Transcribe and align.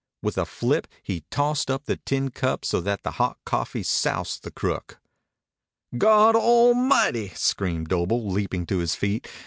With 0.23 0.39
a 0.39 0.47
flip 0.47 0.87
he 1.03 1.25
tossed 1.29 1.69
up 1.69 1.85
the 1.85 1.97
tin 1.97 2.31
cup 2.31 2.65
so 2.65 2.81
that 2.81 3.03
the 3.03 3.11
hot 3.21 3.37
coffee 3.45 3.83
soused 3.83 4.41
the 4.43 4.49
crook. 4.49 4.99
"Goddlemighty!" 5.93 7.37
screamed 7.37 7.89
Doble, 7.89 8.27
leaping 8.31 8.65
to 8.65 8.79
his 8.79 8.95
feet. 8.95 9.27